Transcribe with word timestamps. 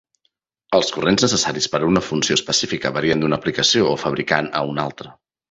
Els 0.77 0.87
corrents 0.95 1.25
necessaris 1.25 1.67
per 1.73 1.81
a 1.81 1.89
una 1.89 2.03
funció 2.07 2.39
específica 2.39 2.93
varien 2.97 3.23
d'una 3.25 3.41
aplicació 3.43 3.93
o 3.93 3.95
fabricant 4.07 4.53
a 4.63 4.65
un 4.73 4.83
altre. 4.89 5.15